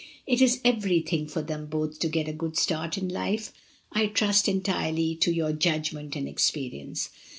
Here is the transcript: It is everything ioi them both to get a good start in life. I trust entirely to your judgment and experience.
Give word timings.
It 0.25 0.41
is 0.41 0.61
everything 0.65 1.27
ioi 1.27 1.45
them 1.45 1.67
both 1.67 1.99
to 1.99 2.09
get 2.09 2.27
a 2.27 2.33
good 2.33 2.57
start 2.57 2.97
in 2.97 3.07
life. 3.07 3.53
I 3.91 4.07
trust 4.07 4.47
entirely 4.49 5.13
to 5.17 5.31
your 5.31 5.53
judgment 5.53 6.15
and 6.15 6.27
experience. 6.27 7.11